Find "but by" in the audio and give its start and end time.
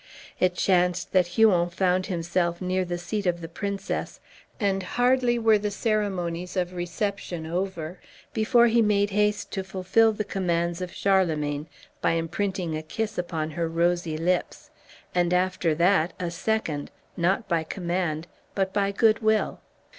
18.55-18.91